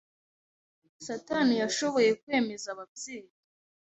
Satani 1.05 1.53
yashoboye 1.61 2.09
kwemeza 2.21 2.67
ababyeyi 2.73 3.31